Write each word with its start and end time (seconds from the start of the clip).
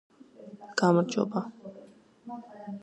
გამარჯობა! 0.81 1.45